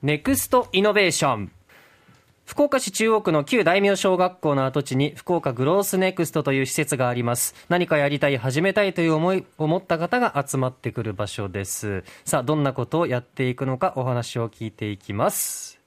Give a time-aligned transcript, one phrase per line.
[0.00, 1.50] ネクストイノベーション。
[2.46, 7.56] 福岡市中央区の旧大名小学校の跡地に福岡グロースネクストという施設があります。
[7.68, 12.04] 何かやりたい始めたいという思い思った方が集まってくる場所です。
[12.24, 15.80] さあどんなことをやっていくのかお話を聞いていきます。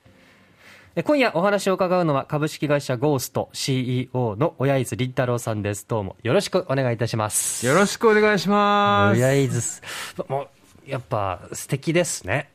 [0.97, 5.87] え今夜お話を伺うのは株式会社ゴースト CEO の親伊豆林太郎さんです。
[5.87, 7.65] どうもよろしくお願いいたします。
[7.65, 9.17] よろしくお願いします。
[9.17, 9.81] 親伊豆す。
[10.27, 10.49] も
[10.85, 12.49] うやっぱ素敵ですね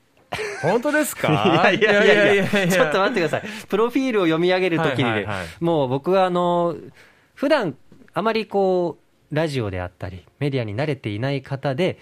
[0.62, 1.70] 本当ですか？
[1.72, 2.44] いやいやいや。
[2.44, 3.42] いやちょっと待ってください。
[3.68, 5.04] プロフィールを読み上げるときに。
[5.04, 5.46] ね、はいはいはい。
[5.60, 6.76] もう僕はあの、
[7.34, 7.76] 普段
[8.14, 8.98] あまりこ
[9.30, 11.98] う、ラジオであったり、メディアに慣れていない方で、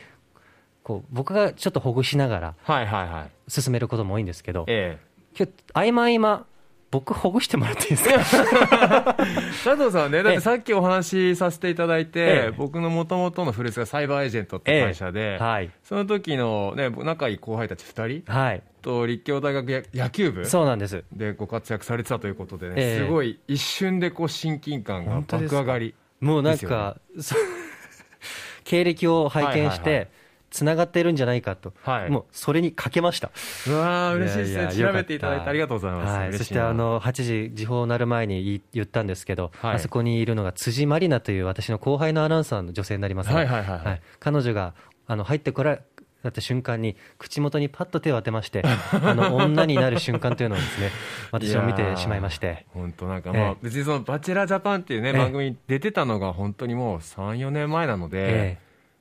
[0.82, 3.50] こう、僕がちょっとほぐしながらはいはいはい。
[3.50, 4.98] 進めることも多いんですけど、え。
[5.36, 6.46] 今日、合間合間、
[6.94, 9.16] 僕ほぐしてもらっていいですか？
[9.18, 9.24] え。
[9.64, 15.70] 佐藤さんはね、だってさっきお話しさせていただいて、ええ僕の元々の古巣がサイバーエージェントって会社で、はい。
[15.82, 18.62] その時のね、仲いい後輩たち2人はい。
[18.80, 21.02] と立教大学や野球部そうなんです。
[21.12, 25.94] でご活躍されてたということでね、ええすごい一瞬でこう親近感が爆上がり。
[26.20, 26.96] もうなんか、
[28.64, 30.10] 経歴を拝見しはいはいはて、
[30.54, 32.10] つながっているんじゃないかと、はい。
[32.10, 33.32] もうそれにかけました。
[33.66, 34.86] うわー嬉しいですね。
[34.86, 36.16] 調べていただいてありがとうございます。
[36.16, 39.74] はい、そしてあ、の8時、時報なる前に言ったんですけど、はい。
[39.74, 44.00] あそこにいるのが辻まりなという私の後輩のアナウンサーの女性になりますがはいはいはいはい。
[44.20, 44.74] 彼女が
[45.08, 45.80] あの入ってこら
[46.22, 48.62] れた瞬間に、口元にパッと手を当てまして、
[49.02, 50.90] あの女になる瞬間というのをですね、
[51.32, 52.64] 私も見てしまいまして。
[52.68, 53.40] 本当なんかええ。
[53.40, 55.18] まあ、別にそのバチェラージャパンっていうね、ええ。
[55.18, 58.58] 番組に出てたのが本当にもう3、4年前なので、え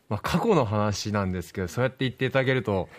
[0.09, 2.89] まあ過去の話なんですけど、そうやって言っていただけると、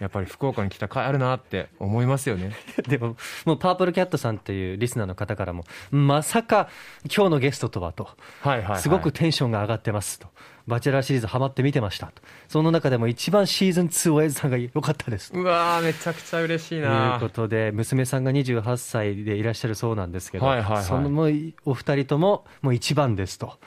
[0.00, 2.52] やっぱり福岡に来た甲斐あるなって思いますよね。
[2.78, 6.68] え でも、もうパープルキャットさんというリスナーの方からも、まさか
[7.04, 8.08] 今日のゲストとはと、
[8.40, 8.80] はいはい、はい。
[8.80, 10.28] すごくテンションが上がってますと。
[10.66, 12.22] バチェラーシリーズハマって見てましたと。
[12.48, 15.38] その中でも一番シーズン2親父さんが良かったですと。
[15.38, 21.32] うわー、めちゃくちゃ嬉しいというなことで、娘さんが28歳でいらっしゃるそうなんですけど、はいはいはいそのもう
[21.64, 23.58] お二人とももう一番ですと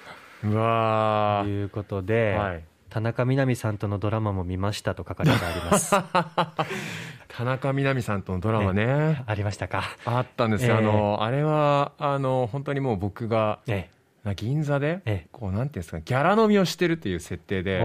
[0.43, 1.49] うわー。
[1.49, 2.63] いうことで、はい
[2.97, 5.91] 田中みな実さんとのドラマも見ましたと書かれてあります。
[7.29, 9.21] 田中みな実さんとのドラマね。
[9.27, 9.83] ありましたか？
[10.03, 13.87] あったんですよ、ええあのあれはあの本当にもう僕がえ
[14.23, 17.83] な銀座で、ええこうなんていうんですかギャラ飲みをしてるっていう設定え、で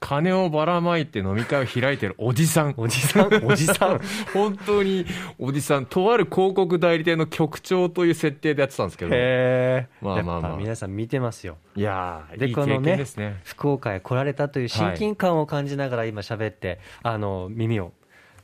[0.00, 2.74] 金をばらまいて飲み会を開いてるおじさん。
[2.76, 4.00] おじさん、 おじさん？
[4.32, 5.06] 本当に
[5.38, 9.10] おじさんとある広告代理店の局長という設定でやってたんですけど。
[9.10, 9.88] いへえ。
[10.00, 10.56] まあまあまあ。
[10.56, 11.56] 皆さん見てますよ。
[11.74, 13.40] やーで、いいこのねですね。
[13.44, 17.92] 福岡へ来られたという親近感を感じながら今喋って、あの、耳を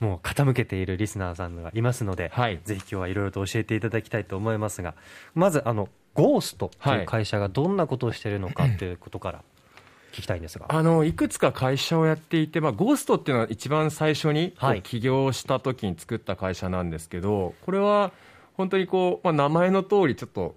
[0.00, 2.60] もう傾けているリスナーさんがいますので、はい。
[2.64, 4.94] ぜひ今日はいろいろと教えていただきたいと思いますが、
[5.34, 9.42] まず、あの、ゴーストという会社がどんなことをしているのかということから
[10.12, 10.66] 聞きたいんですが。
[10.68, 14.82] あのいくつか会社をやっていて、まあ、ゴーストっていうのは一番最初にはい。
[14.82, 18.12] 起業した時に作った会社なんですけど、これは
[18.54, 20.54] 本当にこう、まあ、名前の通りちょっと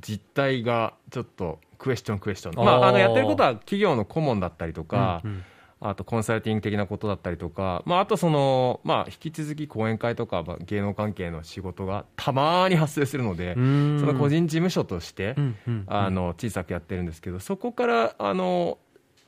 [0.00, 2.84] 実態がちょっとクエスチョンクエスチョン、まあー。
[2.84, 5.30] あ、あのやってることは企業の顧問だったりとか、うん。
[5.30, 5.44] うん
[5.78, 15.84] あとコンサルティング的なことだったりとか、まあ、あとその、まあ、引き続き講演会とか、まあ、芸能関係の仕事がたまに発生するので、その個人事務所として、うんうんうん。
[15.86, 18.78] あの小さくやってるんですけどそこからあの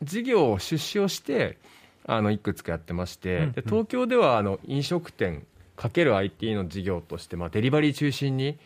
[0.02, 1.58] 事業を出資をして
[2.04, 8.58] あのいくつかやってまして、うんうんで東京ではあの飲食店かける IT の事業として、まあ、デリバリー中心に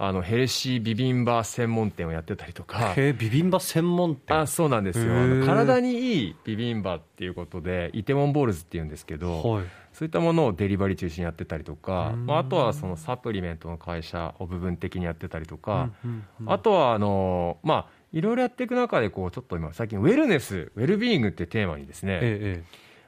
[0.00, 2.92] あのヘルシービビンバ専門店をやってたりとか。
[2.94, 4.38] へえ、ビビンバ専門店。
[4.38, 9.64] あそうなんですよ体にいいビビンバっていうことでイテウォンボールズっていうんですけど、はい。
[9.92, 22.64] そういったものをデリバリー中心にやってたりとか、うんまあ、あとはそのサプリメントの会社を部分的にやってたりとか、うんうんうんあとはあの、まあ、いろいろやっていく中でこうちょっと今最近ウェルネスウェルビーイングってテーマにですね、ええ、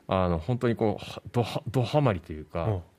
[0.09, 2.91] あの本当にこうはどはどハマりというか、ええ。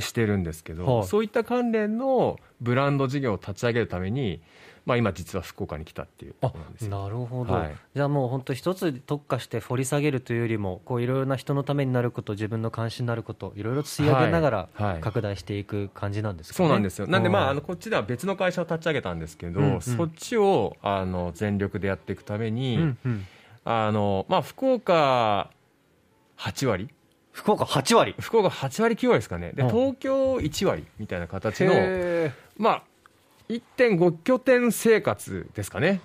[0.00, 4.42] してるんですけど、はいそういった関連のブランド事業を立ち上げるために、
[4.88, 6.86] まあ、今実は福岡に来たっていうころなんです。
[6.86, 7.02] よ。
[7.02, 7.76] なるほど、はい。
[7.94, 17.06] じゃあもう本当一つ特化して掘り下げるというよりもこういろいろな人のためになること自分の関心になることいろいろ吸い上げながら拡大していく感じなんですかね、そうなんですよ。
[17.06, 19.80] なんで、まあ、あの、うこっちでは別の会社を立ち上げたんですけど、うんうん。
[19.82, 23.26] そっちを、あの、全力でやっていくために、んうん。
[23.66, 25.50] あの、まあ、福岡
[26.38, 26.88] 8割。
[27.32, 28.14] 福岡8割？
[28.18, 29.52] 福岡8割9割ですかね。
[29.52, 29.68] で、うん。
[29.68, 32.82] 東京1割みたいな形の、へまあ、
[33.48, 36.00] 1.5拠点生活ですかね。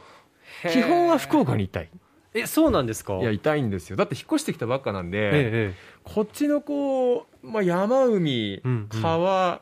[0.64, 0.70] ー。
[0.72, 1.90] 基本は福岡にいたい。
[2.36, 3.18] えそうなんですか？
[3.20, 3.96] いや、いたいんですよ。
[3.96, 5.74] だって引っ越してきたばっかなんで、ええ
[6.04, 9.62] こっちのこう、まあ、山、海うんうん、川、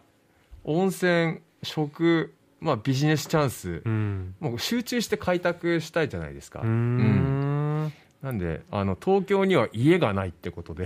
[0.63, 4.35] 温泉、食、まあ、ビジネスチャンスええ、うん。
[4.39, 6.59] もう集中して開拓したいじゃないですか。
[6.61, 7.91] うーん。
[8.21, 10.85] なんであの東京には家がないってことで。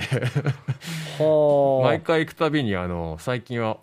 [1.20, 3.80] は 毎回行くたびにあの最近はお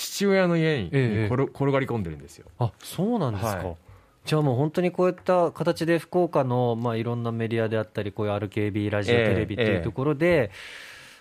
[0.00, 2.46] 父親の家にええ転転がり込んでるんですよ。
[2.58, 3.76] あそうなんですか、はい。
[4.24, 10.50] じゃあもう本当にこういった形で福岡の、まあ、いろんなメディアであったりこういう RKB ラジオ、ええテレビっていうところで、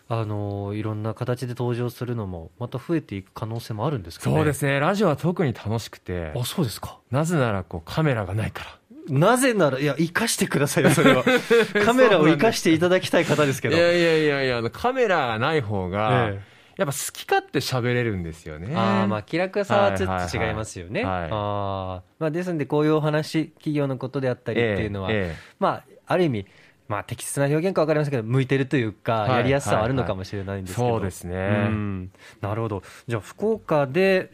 [0.07, 4.35] あのいろんな形で登場するのもまた増えていく可能性もあるんですかね？
[4.35, 4.79] そうですね。
[4.79, 6.31] ラジオは特に楽しくて。
[6.35, 6.99] あそうですか。
[7.11, 8.79] なぜならこうカメラがないから。
[9.09, 11.23] なぜならいや生かしてくださいよそれは。
[11.83, 13.75] カメラを生かしていただきたい方ですけど。
[13.75, 18.73] いやいやいやいやカメラがない方が、ええやっぱ好き勝手喋れるんですよね。
[18.73, 21.03] あーまあ気楽さはちょっと違いますよね。
[21.03, 22.01] はいはいはいあー。
[22.19, 25.35] まあ、ですんで、こういうお話、企業のことであったりっていうのは、ええええ。
[25.59, 26.45] まあ、ある意味、
[26.87, 29.31] まあ、適切な表現か分かりませんけど、向いてるというか、はい。
[29.31, 31.35] やりやすさはあるのかもしれないんですけど、そうですね。
[31.35, 31.39] う
[31.71, 32.11] ん。
[32.39, 34.31] なるほど、じゃあ、福岡で、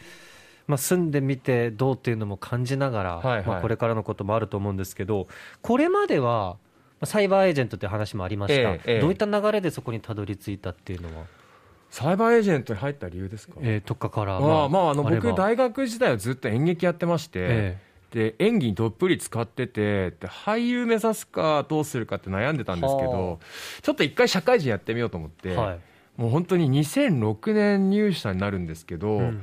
[0.68, 3.46] まあ、住んでみてどうっていうのも感じながら、はいはい。
[3.48, 5.28] まあ、これからのこともあると思うんですけど、
[5.62, 6.58] これまでは、
[7.00, 9.00] まあサイバーエージェントっていう話もありました、ええええ。
[9.02, 11.26] どういった流れでそこにたどり着いたっていうのは、
[11.96, 17.78] サイバーエージェントに入った理由ですか、えー、とかから、まあまああの僕大学時代はずっと演劇やってまして、え
[18.12, 23.40] で演技にどっぷり使っててで俳優目指すかどうするかって悩んでたんですけはど
[23.82, 25.80] ちょっと一回社会人やってみようと思って、はい。
[26.18, 29.42] もう本当に2006年入社になるんですけど、うん。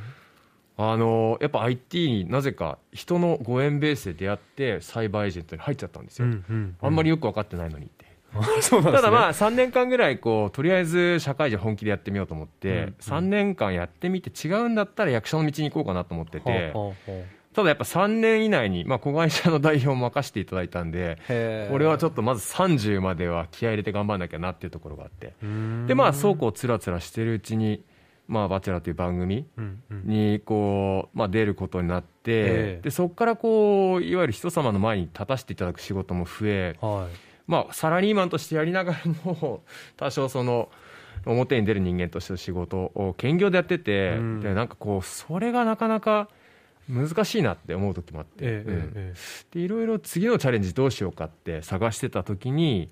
[0.77, 8.02] あのやっぱ IT になぜか人のご縁ベースで出会ってサイバーエージェントに入っちゃったんですよ、うんうんあんまりよく分かってないのにって。
[8.63, 9.03] そうなんですね。
[9.03, 12.95] ただまあ3年間ぐらいこうとりあえず社会人本気でやってみようと思って、うんうん。
[13.01, 16.73] 3年間やってみて違うんだったら役者の道に行こうかなと思ってて、
[17.55, 21.19] ただやっぱ3年以内に、まあ、子会社の代表を任せていただいたんで
[21.71, 25.35] これはちょっとまず30までは気合い入れて頑張らなきゃなっていうところがあって。
[25.87, 27.85] でまあそうこうつらつらしてるうちに
[28.29, 29.47] 「まあ、バチェラー」という番組
[29.91, 39.63] にこう、まあ、出ることになって、ええでそこからこういわゆる人様の前に立たせていただく仕事も増え、はいまあ、サラリーマンとしてやりながらも
[39.97, 40.71] 多少その
[41.27, 44.41] 表に出る人間としての仕事を兼業でやってて、うん。
[44.41, 46.29] でなんかこうそれがなかなか
[46.89, 48.93] 難しいなって思う時もあって、ええうん。
[48.95, 49.15] え
[49.53, 52.91] でいろいろ次のチャレンジどうしようかって探してた時に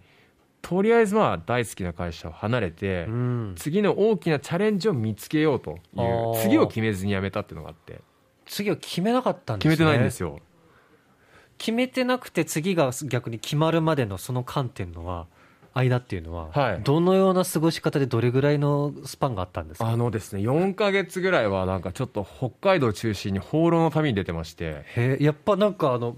[0.62, 3.54] とりあえずまあ大好きな会社を離れて、えうん。
[3.56, 8.00] 次の大きなチャレンジを見つけようという次を決めずに辞めたっていうのがあって。
[8.46, 9.76] 次は決めなかったんですね。
[9.76, 10.40] 決めてないんですよ。
[11.60, 15.26] 決めてなくて次が逆に決まるまでのその間っていうのは
[15.74, 16.80] 間っていうのは、はい。
[16.82, 19.88] どのような過ごし方でどれぐらいのスパンがあったんですか？
[19.88, 24.84] あのですね4か月ぐらいはなんかちょっと北海道を中心に放浪の旅に出てまして。
[24.96, 26.16] へえやっぱなんかあの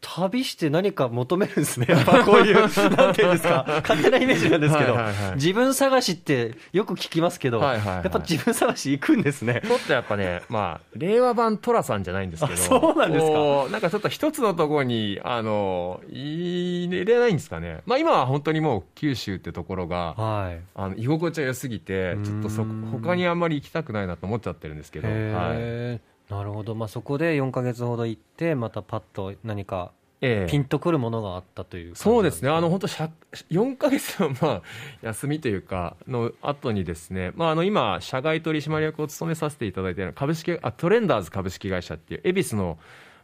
[0.00, 1.86] 旅して何か求めるんですね。
[1.88, 2.54] やっぱこういう、
[2.96, 9.62] なんていうんですか、勝手なイメージなんですけど、はいはいはい自分探しってよく聞きますけど、はいはいはいやっぱ自分探し行くんですね。
[9.64, 17.82] ちょっとやっぱね、まあ、令和版トラさんじゃないんですけど、あそうなんですかなんかちょっと一つのところに、あの、入れないんですかね。
[17.86, 20.60] まあ今は本当にもう九州ってところが、はい。
[20.74, 26.00] あの居心地が良すぎて、ちょっとそ他にあんまり行きたくないなと思っちゃってるんですけど、はい。
[26.28, 26.74] なるほど。
[26.74, 30.50] まあそこで4ヶ月ほど行って、またパッと何かええ。
[30.50, 34.62] ピンとくるものがあったというそうですね、あの本当、4か月のまあ
[35.02, 42.78] 休みというか、の後にですね、まあ、あの今、社外取締役を務めさせていただいている株式あトレンダーズ株式会社っていう、恵比寿の、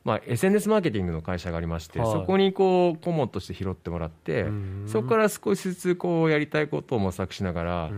[0.04, 7.90] まあ、SNS マーケティングの会社がありまして、はいそこにこう顧問として拾ってもらってうん、そこから少しずつこうやりたいことを模索しながら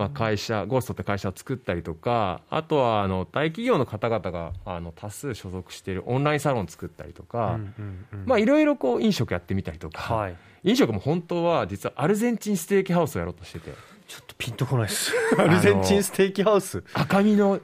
[0.00, 7.58] まあ、会社、ゴーストって会社を作ったりとか、あとはあの大企業の方々があの多数所属しているオンラインサロンを作ったりとか、
[8.38, 10.14] いろいろこう飲食やってみたりとか。
[10.14, 10.36] はい。
[10.62, 13.72] 飲食も本当は実はアルゼンチンステーキハウスをやろうとしてて
[14.06, 15.12] ちょっとピンとこないです。
[15.38, 16.82] アルゼンチンステーキハウス。
[16.94, 17.60] 赤身の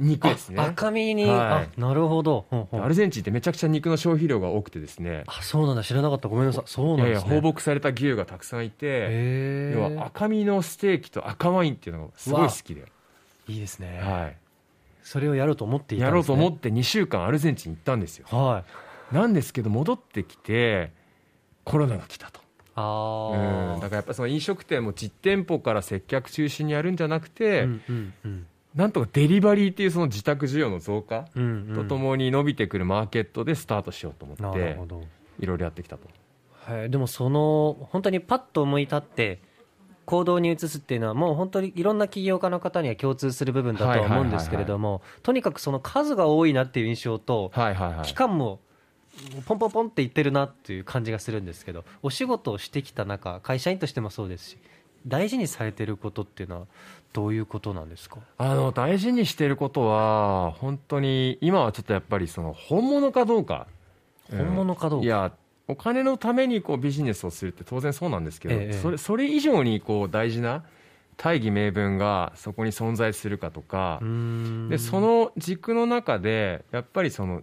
[0.00, 2.46] 肉ですねあ赤身に、はいあ、なるほど。
[2.72, 5.84] アルゼンチンってめちゃくちゃ肉の消費量が多くてですねあ、そうなんだ。
[5.84, 6.28] 知らなかった。
[6.28, 6.64] ごめんなさい。
[6.66, 7.40] そういやいやなんですね。
[7.40, 9.98] 放牧された牛がたくさんいてへ要はえ。
[9.98, 12.84] 赤身のステーキと赤ワインっていうのがすごい好きで、
[13.48, 14.00] いいですね。
[14.02, 14.30] は
[15.02, 16.34] それをやろうと思っていい、たんです、ね。
[16.34, 18.64] やろうと思って2週間アルゼンチン行ったんですよは
[19.12, 19.14] い。
[19.14, 20.92] なんですけど戻ってきて
[21.64, 22.40] コロナが来たと
[22.76, 23.74] ああ。
[23.74, 31.26] うんだからやっぱその飲食店も実店舗から接客中心にやるんじゃなくて、うんうんうんなんとかデリバリーっていうその自宅需要の増加
[31.74, 34.78] とともに伸びてくるマーケットでスタートしようと思なって。
[35.40, 36.06] いろいろやってきたと。
[36.64, 39.40] はい、でもその本当にパッと思い立って
[40.04, 47.50] 行動に移すっていうのはもう本当にいろんな起業家の方には共通する部分だとは思うんですけれどもとにかくその数が多いなっていう印象と
[48.02, 48.60] 期間も
[49.46, 54.58] ポンポンポンっていってるなっていう感じがするんですけどお仕事をしてきた中会社員としてもそうですし
[55.06, 56.66] 大事にされてることっていうのは
[57.12, 58.18] どういうことなんですか？
[58.38, 63.66] あの大事にしていることは本当に今はちょっとやっぱりその本物かどうか。
[64.30, 65.04] 本物かどうか。
[65.04, 65.32] いや
[65.68, 70.64] お金のためにこうビジネスをするって当然そうなんですけど、ええそれそれ以上にこう大事な
[71.16, 73.98] 大義名分がそこに存在するかとか。
[74.02, 74.68] う、ん。
[74.68, 77.42] でその軸の中でやっぱりその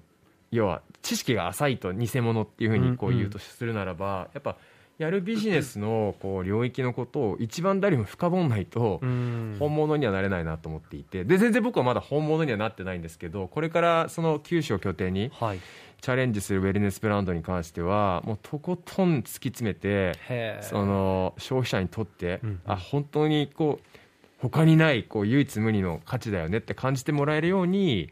[0.51, 3.19] 要は知識が浅いと偽物っていうふうにこううんうん。
[3.19, 4.57] 言うとするならば、やっぱ
[4.97, 9.55] やるビジネスのこう領域のことを一番誰も深掘んないとうん。
[9.59, 11.23] 本物にはなれないなと思っていて。
[11.23, 15.59] で全然僕はまだ本物にはなってないんですけどこれからその九州を拠点にはい。
[15.99, 20.13] チャレンジするウェルネスブランドに関してはもうとことん突き詰めて
[20.61, 23.97] その消費者にとって、あ本当にこう
[24.39, 28.11] 他にないこう唯一無二の価値だよねって感じてもらえるように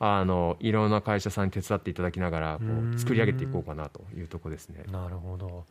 [0.00, 2.64] あのいろんな会社さんに手伝っていただきながらこ
[2.96, 4.82] う作り上げていこうかなというところですね。
[4.90, 5.46] なるほど。
[5.48, 5.62] まあ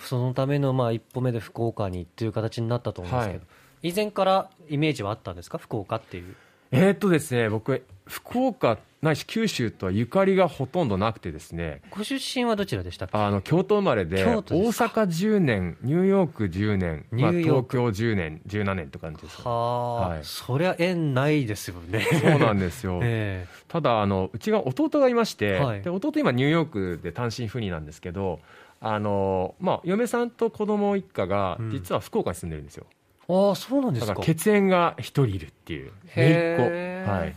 [0.00, 3.44] そのためのまあ一歩目で福岡にっていう形になったと思うんですけど、は
[3.82, 3.88] い。
[3.90, 5.58] 以前からイメージはあったんですか？
[5.58, 6.34] 福岡っていう。
[6.72, 11.82] えーっとですね僕福岡ないし九州とはゆかりがほとんどなくてですね。
[11.90, 20.20] ご出身はどちらでしたあの京都生まれで大阪10年ニューヨーク10年、まあ、東京10年17年って感じですはあ、はい。
[20.24, 22.00] そりゃ縁ないですよね。
[22.20, 22.98] そうなんですよ。
[23.04, 23.46] え。
[23.68, 25.82] ただあのうちが弟がいまして、はい。
[25.82, 28.40] で弟今ニューヨークで単身赴任なんですけど
[28.80, 31.70] あの、まあ、嫁さんと子供一家がうん。
[31.70, 32.86] 実は福岡に住んでるんですよ、
[33.28, 34.16] ああそうなんですか。
[34.20, 35.92] 血縁が一人いるっていう。
[36.06, 37.36] へはい。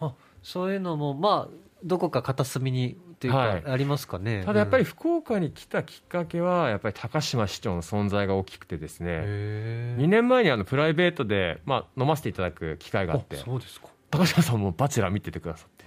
[0.00, 1.54] あそういうのもまあ
[1.84, 3.62] どこか片隅にというか、はい。
[3.66, 4.42] ありますかね。
[4.44, 4.88] ただやっぱりうん。
[4.88, 9.08] 福岡に来たきっかけはやっぱり高島市長の存在が大きくてですね。
[9.10, 13.36] へ2年前にあのプライベートで、まあ、飲ませていただく機会があって。
[13.36, 13.88] あそうですか。
[14.10, 15.82] 高島さんも「バチェラー」見ててくださって。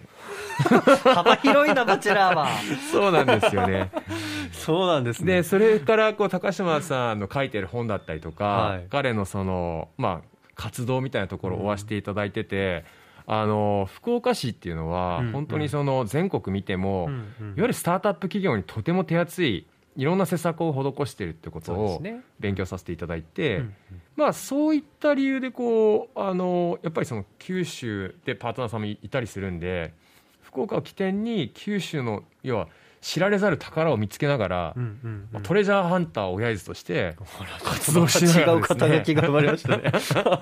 [1.13, 2.47] 幅広いなバチェラーは。
[2.91, 3.91] そうなんですよね
[4.65, 8.87] そうなんですでそれからこう高島さんの書いてる本だったりとか、はい。
[8.89, 12.83] 彼のその、まあ、活動みたいなところを追わせていただいてて、
[13.27, 15.31] あの福岡市っていうのはうんうん。
[15.33, 17.17] 本当にその全国見ても、うんうん。
[17.19, 22.03] いわゆるスタートアップ企業にとても手厚いいろんな施策を施しているってことを
[22.39, 23.73] 勉強させていただいて、うん。
[24.15, 29.93] まあ、そういった理由でこうあのやっぱりその九州でパートナーさんもいたりするんで
[30.41, 32.67] 福岡を起点に九州の要は
[33.05, 35.27] 知られざる宝を見つけながら、うんうんうん。
[35.31, 37.15] まあトレジャーハンター親父として
[37.63, 39.91] 活動しながら違う肩書きが生まれましたね。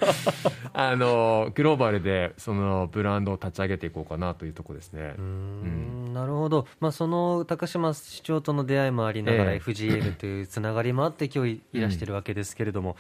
[0.71, 5.13] あのグローバルでそのブランドを立ち上げていこうかなというところですね。
[5.17, 5.23] うー。
[5.23, 12.95] んなるほど、まあ、その高島市長との出会いもありながら、ええ FGL というつながりもあって、今日いらしてるわけですけれども、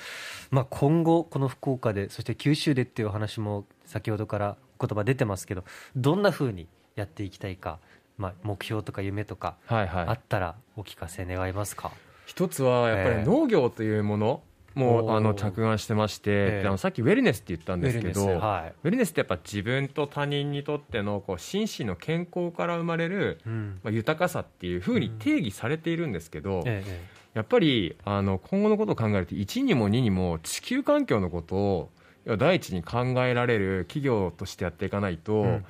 [0.51, 5.63] まあ、今後、この福岡で、そして九州でっていうお話も先ほどから言葉出てますけど、
[5.95, 7.79] どんなふうにやっていきたいか、
[8.17, 10.05] まあ、目標とか夢とかはいはい。
[10.07, 11.91] あったら、お聞かせ願いますか？
[12.25, 13.19] 一つはやっぱええ。
[13.21, 14.41] り農業というもの
[14.75, 16.61] も、あの着眼してまして、ええ。
[16.63, 18.73] であのさっきウェルネスって言ったんですけど、ウェルネスはい。
[18.83, 23.79] ウェルネスってやっぱ自分と他人にとってのこう心身の健康から生まれる、うん。
[23.83, 31.89] まあ、豊かさっていうふうに定義されているんですけど、ええやっぱりあの今後のことを考えると1にも2にも地球環境のことを
[32.37, 35.65] 第一に考えられる企業としてやっていかないと、うん。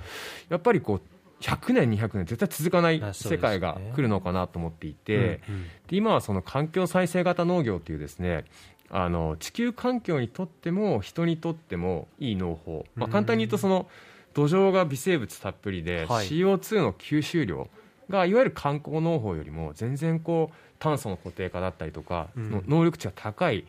[0.50, 1.02] やっぱりこう
[1.44, 5.42] 100年200年絶対続かない世界が来るのかなと思っていて、
[5.88, 8.46] で今はその環境再生型農業というですね
[8.90, 13.12] あの地球環境にとっても人にとってもいい農法、まあ、うん。
[13.12, 13.88] 簡単に言うとその
[14.34, 16.28] 土壌が微生物たっぷりで、はい。
[16.28, 17.70] CO2 の吸収量
[18.10, 23.66] がいわゆる観光農法よりも全然こう炭素の固定化だったりとか、能力値が高い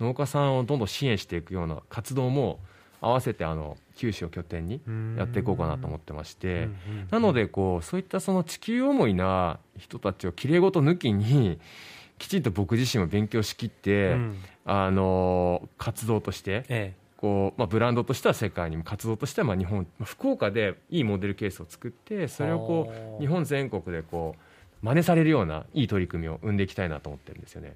[0.00, 2.60] 農家さんをどんどん支援していくような活動も
[3.00, 4.80] 合わせてあの九州を拠点に
[5.16, 6.68] やっていこうかなと思ってまして。
[7.10, 11.58] なのでこうそういったその地球思いな人たちをきれいごと抜きに
[12.18, 14.38] きちんと僕自身も勉強しきって、うん
[14.70, 27.74] あの活動としてえこう、まあ、ブランドとしては世界にも活動としてはまあ日本まあ福岡でいいモデルケースを作ってそれをこはあう日本全国でこう真似されるようないい取り組みを生んでいきたいなと思ってるんですよね。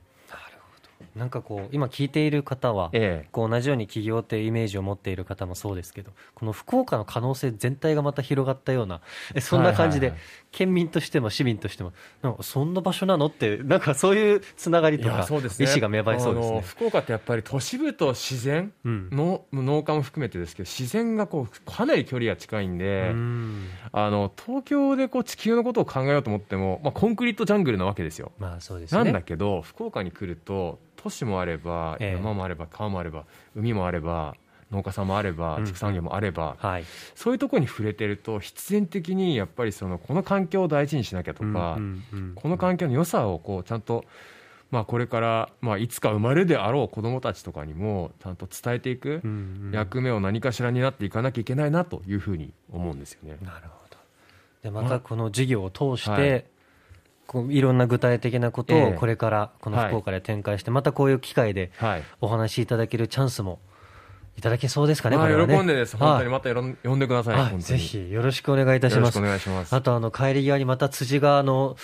[1.15, 9.01] えなんかこう今聞いている方は、ええこう同じように起業というイメージを持っている方もそうですけどこの福岡の可能性全体がまた広がったような
[9.35, 16.61] えそんな感じで、はいはいはい県民としても市民としてもなんかそんな場所なのって なんかそういうつながりいとかやそうですね意思が芽生えそうですね。
[16.61, 28.33] 福岡ってやっぱり都市部と自然うんの農家も含めてですけど自然がこうかなり距離が近いんで、うんあの東京でこう地球のことを考えようと思っても、まあ、コンクリートジャングルなわけですよ。
[28.39, 29.05] まあそうですね。
[29.05, 33.25] なんだけど福岡に来ると都市もあればええ山もあれば川もあれば
[33.57, 34.37] 海もあれば
[34.73, 36.85] 農家さんもあればうん畜産業もあれば、はい。
[37.15, 44.05] そういうところに触れてると必然的にやっぱりそのこの環境を大事にしなきゃとか、うんうんうんこの環境の良さをこうちゃんと、
[44.71, 49.21] まあ、これから、まあ、いつか生まれるであろう子どもたちとかにもちゃんと伝えていく
[49.71, 53.37] 役目を何かしらになっていかなきゃいけないなというふうに思うんですよね。
[53.43, 53.99] なるほど。
[54.63, 56.45] でまたこの事業を通して、はい
[57.33, 58.93] こういろんな具体的なことをええ。
[58.93, 62.03] これからこの福岡で展開して、またこういう機会ではい。
[62.21, 63.72] お話しいただけるチャンスもい
[64.41, 65.35] ただけそうですかね、まあね。
[65.57, 69.21] 喜んでです、本当にはいまた呼んでください、ぜひよろしくお願いいたします。
[69.21, 69.75] ます。
[69.75, 71.77] あとあの帰り際にまた辻がの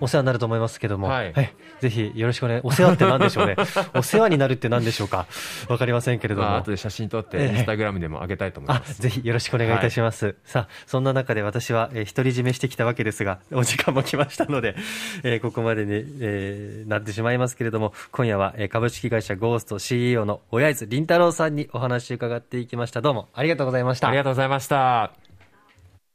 [0.00, 1.32] お世話になると思いますけども、はい
[1.80, 2.60] ぜひよろしくお願い。
[2.62, 3.56] お世話って何でしょうね？
[3.94, 5.26] お世話になるって何でしょうか？
[5.68, 6.48] わかりませんけれども。
[6.48, 9.00] まあ後で写真撮って、ええインスタグラムでも上げたいと思いあます。
[9.02, 10.36] ぜひよろしくお願いいたします。
[10.44, 14.76] さあ、そんな中で私は、えー独り占めしてきたわけですが、お時間も来ましたので、
[15.24, 23.00] えーここまでに、えーなってしまいますけれども、今夜は、えー株式会社ゴースト CEO の親津凛太郎さんにお話を伺っていきました。
[23.00, 24.08] どうもありがとうございました。
[24.08, 25.23] ありがとうございました。